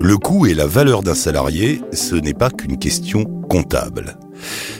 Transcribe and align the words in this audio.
Le 0.00 0.16
coût 0.16 0.46
et 0.46 0.54
la 0.54 0.66
valeur 0.66 1.02
d'un 1.02 1.14
salarié, 1.14 1.80
ce 1.92 2.14
n'est 2.16 2.34
pas 2.34 2.50
qu'une 2.50 2.78
question 2.78 3.24
comptable. 3.24 4.16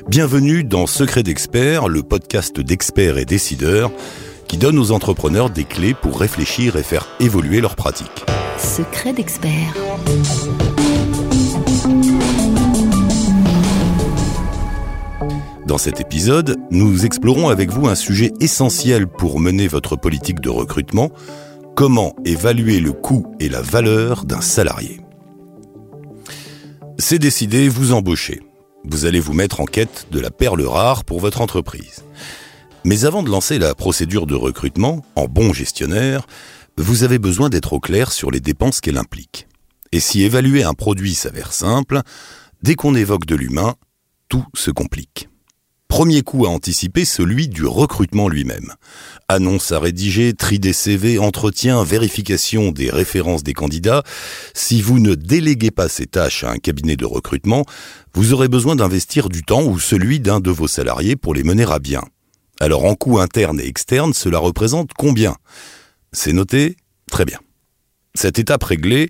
Bienvenue 0.08 0.64
dans 0.64 0.86
Secret 0.86 1.22
d'experts, 1.22 1.88
le 1.88 2.02
podcast 2.02 2.58
d'experts 2.58 3.18
et 3.18 3.24
décideurs 3.24 3.92
qui 4.48 4.56
donne 4.56 4.78
aux 4.78 4.90
entrepreneurs 4.90 5.50
des 5.50 5.64
clés 5.64 5.94
pour 5.94 6.18
réfléchir 6.18 6.76
et 6.76 6.82
faire 6.82 7.06
évoluer 7.20 7.60
leurs 7.60 7.76
pratiques. 7.76 8.24
Secret 8.56 9.12
d'experts. 9.12 9.74
Dans 15.68 15.76
cet 15.76 16.00
épisode, 16.00 16.56
nous 16.70 17.04
explorons 17.04 17.50
avec 17.50 17.68
vous 17.68 17.88
un 17.88 17.94
sujet 17.94 18.32
essentiel 18.40 19.06
pour 19.06 19.38
mener 19.38 19.68
votre 19.68 19.96
politique 19.96 20.40
de 20.40 20.48
recrutement, 20.48 21.10
comment 21.76 22.16
évaluer 22.24 22.80
le 22.80 22.94
coût 22.94 23.26
et 23.38 23.50
la 23.50 23.60
valeur 23.60 24.24
d'un 24.24 24.40
salarié. 24.40 25.02
C'est 26.98 27.18
décidé, 27.18 27.68
vous 27.68 27.92
embauchez. 27.92 28.40
Vous 28.84 29.04
allez 29.04 29.20
vous 29.20 29.34
mettre 29.34 29.60
en 29.60 29.66
quête 29.66 30.06
de 30.10 30.20
la 30.20 30.30
perle 30.30 30.62
rare 30.62 31.04
pour 31.04 31.20
votre 31.20 31.42
entreprise. 31.42 32.02
Mais 32.86 33.04
avant 33.04 33.22
de 33.22 33.28
lancer 33.28 33.58
la 33.58 33.74
procédure 33.74 34.24
de 34.24 34.34
recrutement, 34.34 35.04
en 35.16 35.26
bon 35.26 35.52
gestionnaire, 35.52 36.26
vous 36.78 37.04
avez 37.04 37.18
besoin 37.18 37.50
d'être 37.50 37.74
au 37.74 37.78
clair 37.78 38.10
sur 38.10 38.30
les 38.30 38.40
dépenses 38.40 38.80
qu'elle 38.80 38.96
implique. 38.96 39.46
Et 39.92 40.00
si 40.00 40.22
évaluer 40.22 40.62
un 40.62 40.72
produit 40.72 41.12
s'avère 41.12 41.52
simple, 41.52 42.00
dès 42.62 42.74
qu'on 42.74 42.94
évoque 42.94 43.26
de 43.26 43.36
l'humain, 43.36 43.74
tout 44.30 44.46
se 44.54 44.70
complique. 44.70 45.28
Premier 45.88 46.20
coup 46.22 46.44
à 46.44 46.50
anticiper, 46.50 47.06
celui 47.06 47.48
du 47.48 47.64
recrutement 47.64 48.28
lui-même. 48.28 48.74
Annonce 49.26 49.72
à 49.72 49.80
rédiger, 49.80 50.34
tri 50.34 50.58
des 50.58 50.74
CV, 50.74 51.18
entretien, 51.18 51.82
vérification 51.82 52.72
des 52.72 52.90
références 52.90 53.42
des 53.42 53.54
candidats. 53.54 54.02
Si 54.54 54.82
vous 54.82 54.98
ne 54.98 55.14
déléguez 55.14 55.70
pas 55.70 55.88
ces 55.88 56.06
tâches 56.06 56.44
à 56.44 56.50
un 56.50 56.58
cabinet 56.58 56.96
de 56.96 57.06
recrutement, 57.06 57.64
vous 58.12 58.34
aurez 58.34 58.48
besoin 58.48 58.76
d'investir 58.76 59.30
du 59.30 59.42
temps 59.42 59.64
ou 59.64 59.78
celui 59.78 60.20
d'un 60.20 60.40
de 60.40 60.50
vos 60.50 60.68
salariés 60.68 61.16
pour 61.16 61.34
les 61.34 61.42
mener 61.42 61.64
à 61.64 61.78
bien. 61.78 62.02
Alors 62.60 62.84
en 62.84 62.94
coût 62.94 63.18
interne 63.18 63.58
et 63.58 63.66
externe, 63.66 64.12
cela 64.12 64.38
représente 64.38 64.90
combien? 64.92 65.36
C'est 66.12 66.34
noté? 66.34 66.76
Très 67.10 67.24
bien. 67.24 67.38
Cette 68.14 68.38
étape 68.38 68.64
réglée, 68.64 69.08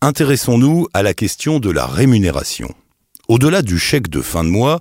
intéressons-nous 0.00 0.88
à 0.94 1.02
la 1.02 1.12
question 1.12 1.60
de 1.60 1.70
la 1.70 1.86
rémunération. 1.86 2.74
Au-delà 3.28 3.62
du 3.62 3.78
chèque 3.78 4.08
de 4.08 4.20
fin 4.20 4.44
de 4.44 4.48
mois, 4.48 4.80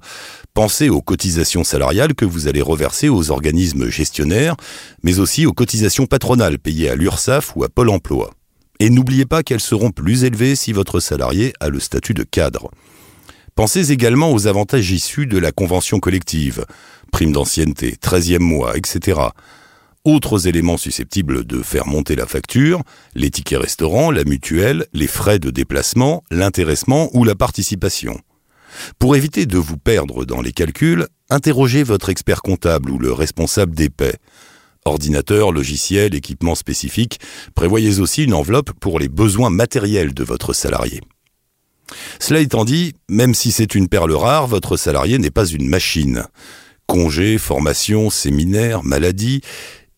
pensez 0.55 0.89
aux 0.89 1.01
cotisations 1.01 1.65
salariales 1.65 2.15
que 2.15 2.25
vous 2.25 2.47
allez 2.47 2.61
reverser 2.61 3.09
aux 3.09 3.29
organismes 3.29 3.89
gestionnaires, 3.89 4.55
mais 5.03 5.19
aussi 5.19 5.45
aux 5.45 5.53
cotisations 5.53 6.07
patronales 6.07 6.57
payées 6.57 6.89
à 6.89 6.95
l'URSSAF 6.95 7.55
ou 7.55 7.65
à 7.65 7.69
Pôle 7.69 7.89
Emploi. 7.89 8.31
Et 8.79 8.89
n'oubliez 8.89 9.25
pas 9.25 9.43
qu'elles 9.43 9.59
seront 9.59 9.91
plus 9.91 10.23
élevées 10.23 10.55
si 10.55 10.71
votre 10.71 10.99
salarié 10.99 11.53
a 11.59 11.69
le 11.69 11.79
statut 11.79 12.13
de 12.13 12.23
cadre. 12.23 12.71
Pensez 13.53 13.91
également 13.91 14.31
aux 14.31 14.47
avantages 14.47 14.91
issus 14.91 15.27
de 15.27 15.37
la 15.37 15.51
convention 15.51 15.99
collective, 15.99 16.65
prime 17.11 17.33
d'ancienneté, 17.33 17.95
13e 18.01 18.39
mois, 18.39 18.77
etc. 18.77 19.19
Autres 20.05 20.47
éléments 20.47 20.77
susceptibles 20.77 21.45
de 21.45 21.61
faire 21.61 21.85
monter 21.85 22.15
la 22.15 22.27
facture, 22.27 22.81
les 23.13 23.29
tickets 23.29 23.59
restaurants, 23.59 24.09
la 24.09 24.23
mutuelle, 24.23 24.85
les 24.93 25.07
frais 25.07 25.39
de 25.39 25.51
déplacement, 25.51 26.23
l'intéressement 26.31 27.09
ou 27.13 27.25
la 27.25 27.35
participation. 27.35 28.17
Pour 28.99 29.15
éviter 29.15 29.45
de 29.45 29.57
vous 29.57 29.77
perdre 29.77 30.25
dans 30.25 30.41
les 30.41 30.51
calculs, 30.51 31.07
interrogez 31.29 31.83
votre 31.83 32.09
expert 32.09 32.41
comptable 32.41 32.91
ou 32.91 32.99
le 32.99 33.11
responsable 33.11 33.75
des 33.75 33.89
paix. 33.89 34.15
Ordinateur, 34.85 35.51
logiciel, 35.51 36.13
équipement 36.13 36.55
spécifique, 36.55 37.19
prévoyez 37.55 37.99
aussi 37.99 38.23
une 38.23 38.33
enveloppe 38.33 38.71
pour 38.79 38.99
les 38.99 39.09
besoins 39.09 39.49
matériels 39.49 40.13
de 40.13 40.23
votre 40.23 40.53
salarié. 40.53 41.01
Cela 42.19 42.39
étant 42.39 42.65
dit, 42.65 42.93
même 43.09 43.33
si 43.33 43.51
c'est 43.51 43.75
une 43.75 43.87
perle 43.87 44.13
rare, 44.13 44.47
votre 44.47 44.77
salarié 44.77 45.17
n'est 45.17 45.31
pas 45.31 45.45
une 45.45 45.67
machine. 45.67 46.25
Congés, 46.87 47.37
formation, 47.37 48.09
séminaires, 48.09 48.83
maladie, 48.83 49.41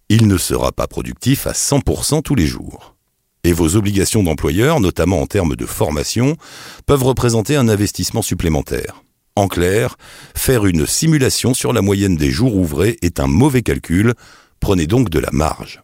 il 0.09 0.27
ne 0.27 0.37
sera 0.37 0.71
pas 0.71 0.87
productif 0.87 1.47
à 1.47 1.51
100% 1.51 2.21
tous 2.21 2.35
les 2.35 2.47
jours. 2.47 2.96
Et 3.47 3.53
vos 3.53 3.77
obligations 3.77 4.23
d'employeur, 4.23 4.81
notamment 4.81 5.21
en 5.21 5.25
termes 5.25 5.55
de 5.55 5.65
formation, 5.65 6.35
peuvent 6.85 7.05
représenter 7.05 7.55
un 7.55 7.69
investissement 7.69 8.21
supplémentaire. 8.21 9.03
En 9.37 9.47
clair, 9.47 9.95
faire 10.35 10.65
une 10.65 10.85
simulation 10.85 11.53
sur 11.53 11.71
la 11.71 11.81
moyenne 11.81 12.17
des 12.17 12.29
jours 12.29 12.57
ouvrés 12.57 12.97
est 13.01 13.21
un 13.21 13.27
mauvais 13.27 13.61
calcul, 13.61 14.15
prenez 14.59 14.85
donc 14.85 15.09
de 15.09 15.19
la 15.19 15.29
marge. 15.31 15.81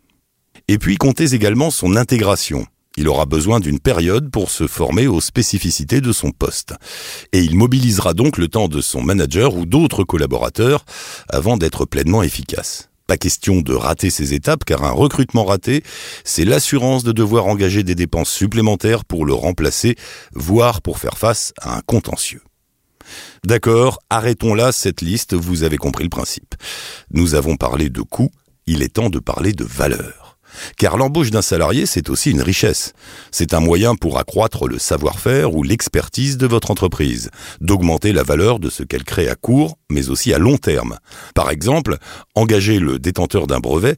Et 0.67 0.77
puis 0.77 0.97
comptez 0.97 1.33
également 1.35 1.71
son 1.71 1.95
intégration. 1.95 2.65
Il 2.97 3.07
aura 3.07 3.25
besoin 3.25 3.61
d'une 3.61 3.79
période 3.79 4.29
pour 4.29 4.51
se 4.51 4.67
former 4.67 5.07
aux 5.07 5.21
spécificités 5.21 6.01
de 6.01 6.11
son 6.11 6.31
poste. 6.31 6.73
Et 7.31 7.39
il 7.39 7.55
mobilisera 7.55 8.13
donc 8.13 8.37
le 8.37 8.49
temps 8.49 8.67
de 8.67 8.81
son 8.81 9.01
manager 9.01 9.55
ou 9.55 9.65
d'autres 9.65 10.03
collaborateurs 10.03 10.83
avant 11.29 11.55
d'être 11.55 11.85
pleinement 11.85 12.23
efficace. 12.23 12.89
Pas 13.07 13.17
question 13.17 13.61
de 13.61 13.73
rater 13.73 14.09
ces 14.09 14.33
étapes 14.33 14.63
car 14.63 14.83
un 14.83 14.91
recrutement 14.91 15.43
raté, 15.43 15.83
c'est 16.23 16.45
l'assurance 16.45 17.03
de 17.03 17.11
devoir 17.11 17.47
engager 17.47 17.83
des 17.83 17.95
dépenses 17.95 18.29
supplémentaires 18.29 19.03
pour 19.03 19.25
le 19.25 19.33
remplacer, 19.33 19.95
voire 20.33 20.81
pour 20.81 20.99
faire 20.99 21.17
face 21.17 21.53
à 21.59 21.75
un 21.75 21.81
contentieux. 21.81 22.41
D'accord, 23.45 23.99
arrêtons 24.09 24.53
là 24.53 24.71
cette 24.71 25.01
liste, 25.01 25.33
vous 25.33 25.63
avez 25.63 25.77
compris 25.77 26.05
le 26.05 26.09
principe. 26.09 26.55
Nous 27.11 27.35
avons 27.35 27.57
parlé 27.57 27.89
de 27.89 28.01
coûts, 28.01 28.31
il 28.67 28.81
est 28.81 28.93
temps 28.93 29.09
de 29.09 29.19
parler 29.19 29.51
de 29.51 29.65
valeur. 29.65 30.22
Car 30.77 30.97
l'embauche 30.97 31.31
d'un 31.31 31.41
salarié, 31.41 31.85
c'est 31.85 32.09
aussi 32.09 32.31
une 32.31 32.41
richesse. 32.41 32.93
C'est 33.31 33.53
un 33.53 33.59
moyen 33.59 33.95
pour 33.95 34.19
accroître 34.19 34.67
le 34.67 34.79
savoir-faire 34.79 35.55
ou 35.55 35.63
l'expertise 35.63 36.37
de 36.37 36.47
votre 36.47 36.71
entreprise, 36.71 37.29
d'augmenter 37.61 38.13
la 38.13 38.23
valeur 38.23 38.59
de 38.59 38.69
ce 38.69 38.83
qu'elle 38.83 39.03
crée 39.03 39.29
à 39.29 39.35
court, 39.35 39.77
mais 39.89 40.09
aussi 40.09 40.33
à 40.33 40.39
long 40.39 40.57
terme. 40.57 40.97
Par 41.35 41.49
exemple, 41.49 41.97
engager 42.35 42.79
le 42.79 42.99
détenteur 42.99 43.47
d'un 43.47 43.59
brevet 43.59 43.97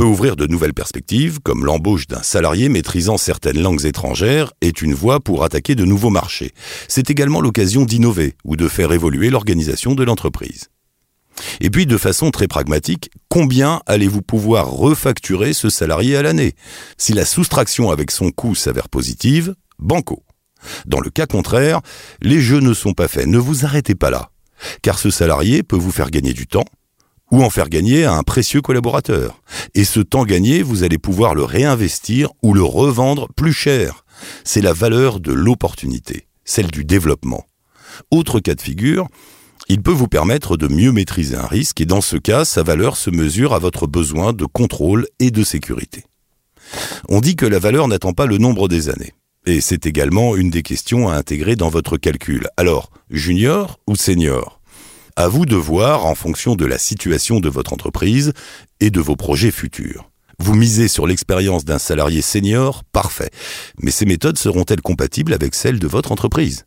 peut 0.00 0.06
ouvrir 0.06 0.34
de 0.34 0.46
nouvelles 0.46 0.72
perspectives, 0.72 1.40
comme 1.42 1.66
l'embauche 1.66 2.06
d'un 2.06 2.22
salarié 2.22 2.70
maîtrisant 2.70 3.18
certaines 3.18 3.60
langues 3.60 3.84
étrangères 3.84 4.50
est 4.62 4.80
une 4.80 4.94
voie 4.94 5.20
pour 5.20 5.44
attaquer 5.44 5.74
de 5.74 5.84
nouveaux 5.84 6.08
marchés. 6.08 6.52
C'est 6.88 7.10
également 7.10 7.42
l'occasion 7.42 7.84
d'innover 7.84 8.34
ou 8.44 8.56
de 8.56 8.66
faire 8.66 8.92
évoluer 8.92 9.28
l'organisation 9.28 9.94
de 9.94 10.02
l'entreprise. 10.02 10.70
Et 11.60 11.70
puis, 11.70 11.86
de 11.86 11.96
façon 11.96 12.30
très 12.30 12.48
pragmatique, 12.48 13.10
combien 13.28 13.80
allez-vous 13.86 14.22
pouvoir 14.22 14.70
refacturer 14.70 15.52
ce 15.52 15.70
salarié 15.70 16.16
à 16.16 16.22
l'année? 16.22 16.54
Si 16.98 17.12
la 17.12 17.24
soustraction 17.24 17.90
avec 17.90 18.10
son 18.10 18.30
coût 18.30 18.54
s'avère 18.54 18.88
positive, 18.88 19.54
banco. 19.78 20.22
Dans 20.86 21.00
le 21.00 21.10
cas 21.10 21.26
contraire, 21.26 21.80
les 22.20 22.40
jeux 22.40 22.60
ne 22.60 22.74
sont 22.74 22.92
pas 22.92 23.08
faits. 23.08 23.26
Ne 23.26 23.38
vous 23.38 23.64
arrêtez 23.64 23.94
pas 23.94 24.10
là. 24.10 24.30
Car 24.82 24.98
ce 24.98 25.10
salarié 25.10 25.62
peut 25.62 25.76
vous 25.76 25.92
faire 25.92 26.10
gagner 26.10 26.34
du 26.34 26.46
temps 26.46 26.66
ou 27.30 27.42
en 27.42 27.50
faire 27.50 27.68
gagner 27.68 28.04
à 28.04 28.14
un 28.14 28.22
précieux 28.22 28.60
collaborateur. 28.60 29.40
Et 29.74 29.84
ce 29.84 30.00
temps 30.00 30.24
gagné, 30.24 30.62
vous 30.62 30.82
allez 30.82 30.98
pouvoir 30.98 31.34
le 31.34 31.44
réinvestir 31.44 32.30
ou 32.42 32.54
le 32.54 32.62
revendre 32.62 33.28
plus 33.34 33.52
cher. 33.52 34.04
C'est 34.44 34.60
la 34.60 34.72
valeur 34.72 35.20
de 35.20 35.32
l'opportunité, 35.32 36.26
celle 36.44 36.70
du 36.70 36.84
développement. 36.84 37.46
Autre 38.10 38.40
cas 38.40 38.54
de 38.54 38.60
figure, 38.60 39.08
il 39.70 39.82
peut 39.82 39.92
vous 39.92 40.08
permettre 40.08 40.56
de 40.56 40.66
mieux 40.66 40.90
maîtriser 40.90 41.36
un 41.36 41.46
risque 41.46 41.80
et 41.80 41.86
dans 41.86 42.00
ce 42.00 42.16
cas, 42.16 42.44
sa 42.44 42.64
valeur 42.64 42.96
se 42.96 43.08
mesure 43.08 43.54
à 43.54 43.60
votre 43.60 43.86
besoin 43.86 44.32
de 44.32 44.44
contrôle 44.44 45.06
et 45.20 45.30
de 45.30 45.44
sécurité. 45.44 46.02
On 47.08 47.20
dit 47.20 47.36
que 47.36 47.46
la 47.46 47.60
valeur 47.60 47.86
n'attend 47.86 48.12
pas 48.12 48.26
le 48.26 48.38
nombre 48.38 48.66
des 48.66 48.88
années. 48.88 49.12
Et 49.46 49.60
c'est 49.60 49.86
également 49.86 50.34
une 50.34 50.50
des 50.50 50.62
questions 50.62 51.08
à 51.08 51.14
intégrer 51.14 51.54
dans 51.54 51.68
votre 51.68 51.98
calcul. 51.98 52.48
Alors, 52.56 52.90
junior 53.10 53.78
ou 53.86 53.94
senior? 53.94 54.60
À 55.14 55.28
vous 55.28 55.46
de 55.46 55.54
voir 55.54 56.04
en 56.04 56.16
fonction 56.16 56.56
de 56.56 56.66
la 56.66 56.78
situation 56.78 57.38
de 57.38 57.48
votre 57.48 57.72
entreprise 57.72 58.32
et 58.80 58.90
de 58.90 59.00
vos 59.00 59.14
projets 59.14 59.52
futurs. 59.52 60.10
Vous 60.40 60.56
misez 60.56 60.88
sur 60.88 61.06
l'expérience 61.06 61.64
d'un 61.64 61.78
salarié 61.78 62.22
senior, 62.22 62.82
parfait. 62.90 63.30
Mais 63.80 63.92
ces 63.92 64.04
méthodes 64.04 64.36
seront-elles 64.36 64.82
compatibles 64.82 65.32
avec 65.32 65.54
celles 65.54 65.78
de 65.78 65.86
votre 65.86 66.10
entreprise? 66.10 66.64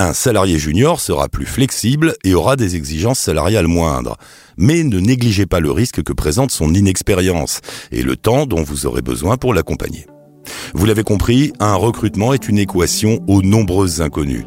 Un 0.00 0.14
salarié 0.14 0.58
junior 0.58 0.98
sera 0.98 1.28
plus 1.28 1.44
flexible 1.44 2.14
et 2.24 2.34
aura 2.34 2.56
des 2.56 2.74
exigences 2.74 3.18
salariales 3.18 3.66
moindres. 3.66 4.16
Mais 4.56 4.82
ne 4.82 4.98
négligez 4.98 5.44
pas 5.44 5.60
le 5.60 5.70
risque 5.70 6.02
que 6.02 6.12
présente 6.14 6.50
son 6.50 6.72
inexpérience 6.72 7.60
et 7.92 8.02
le 8.02 8.16
temps 8.16 8.46
dont 8.46 8.62
vous 8.62 8.86
aurez 8.86 9.02
besoin 9.02 9.36
pour 9.36 9.52
l'accompagner. 9.52 10.06
Vous 10.72 10.86
l'avez 10.86 11.02
compris, 11.02 11.52
un 11.60 11.74
recrutement 11.74 12.32
est 12.32 12.48
une 12.48 12.58
équation 12.58 13.20
aux 13.28 13.42
nombreuses 13.42 14.00
inconnues. 14.00 14.46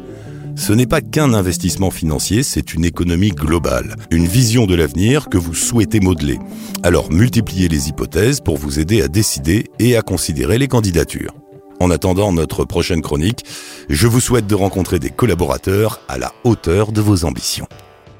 Ce 0.56 0.72
n'est 0.72 0.86
pas 0.86 1.00
qu'un 1.00 1.34
investissement 1.34 1.90
financier, 1.90 2.42
c'est 2.42 2.74
une 2.74 2.84
économie 2.84 3.30
globale, 3.30 3.96
une 4.10 4.26
vision 4.26 4.66
de 4.66 4.74
l'avenir 4.74 5.28
que 5.28 5.38
vous 5.38 5.54
souhaitez 5.54 6.00
modeler. 6.00 6.38
Alors 6.82 7.12
multipliez 7.12 7.68
les 7.68 7.88
hypothèses 7.88 8.40
pour 8.40 8.56
vous 8.56 8.80
aider 8.80 9.02
à 9.02 9.08
décider 9.08 9.70
et 9.78 9.96
à 9.96 10.02
considérer 10.02 10.58
les 10.58 10.68
candidatures. 10.68 11.43
En 11.84 11.90
attendant 11.90 12.32
notre 12.32 12.64
prochaine 12.64 13.02
chronique, 13.02 13.44
je 13.90 14.06
vous 14.06 14.18
souhaite 14.18 14.46
de 14.46 14.54
rencontrer 14.54 14.98
des 14.98 15.10
collaborateurs 15.10 16.00
à 16.08 16.16
la 16.16 16.32
hauteur 16.42 16.92
de 16.92 17.02
vos 17.02 17.26
ambitions. 17.26 17.66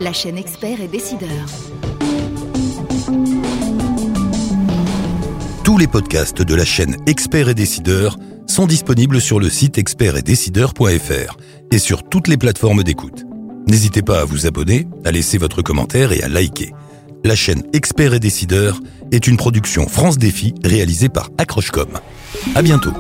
La 0.01 0.13
chaîne 0.13 0.37
expert 0.37 0.83
et 0.83 0.87
décideur. 0.87 1.31
Tous 5.65 5.79
les 5.79 5.87
podcasts 5.87 6.43
de 6.43 6.55
la 6.55 6.67
chaîne 6.67 6.99
Experts 7.07 7.49
et 7.49 7.55
Décideurs 7.55 8.19
sont 8.47 8.67
disponibles 8.67 9.19
sur 9.19 9.41
le 9.41 9.49
site 9.49 9.79
expertetdecideurs.fr 9.79 11.39
et 11.73 11.79
sur 11.79 12.03
toutes 12.03 12.29
les 12.29 12.37
plateformes 12.37 12.83
d'écoute. 12.83 13.25
N'hésitez 13.67 14.03
pas 14.03 14.21
à 14.21 14.25
vous 14.27 14.47
abonner, 14.47 14.87
à 15.07 15.11
laisser 15.11 15.39
votre 15.39 15.63
commentaire 15.63 16.13
et 16.13 16.23
à 16.23 16.29
liker. 16.29 16.75
La 17.25 17.35
chaîne 17.35 17.63
Experts 17.73 18.13
et 18.13 18.21
Décideurs 18.21 18.79
est 19.11 19.27
une 19.27 19.39
production 19.39 19.89
France 19.89 20.19
Défi 20.19 20.53
réalisée 20.63 21.09
par 21.09 21.31
Accrochecom. 21.39 21.89
À 22.55 22.61
bientôt. 22.61 22.93